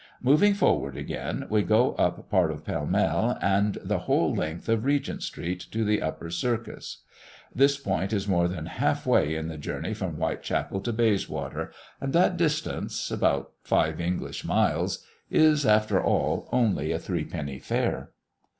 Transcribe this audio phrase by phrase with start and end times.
[0.23, 4.83] Moving forward again, we go up part of Pall Mall and the whole length of
[4.83, 7.03] Regent Street to the upper Circus.
[7.53, 12.13] This point is more than half way in the journey from Whitechapel to Bayswater, and
[12.13, 18.09] that distance above five English miles is, after all, only a three penny fare.